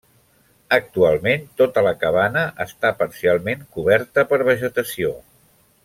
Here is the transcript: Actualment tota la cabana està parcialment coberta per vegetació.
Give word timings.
Actualment 0.77 1.43
tota 1.61 1.83
la 1.87 1.91
cabana 2.05 2.45
està 2.67 2.91
parcialment 3.03 3.63
coberta 3.79 4.25
per 4.33 4.41
vegetació. 4.53 5.15